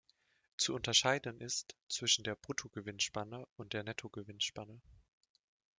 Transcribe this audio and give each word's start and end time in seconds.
Zu 0.57 0.73
unterscheiden 0.73 1.39
ist 1.41 1.75
zwischen 1.87 2.23
der 2.23 2.33
"Brutto-Gewinnspanne" 2.35 3.47
und 3.55 3.73
der 3.73 3.83
"Netto-Gewinnspanne". 3.83 4.81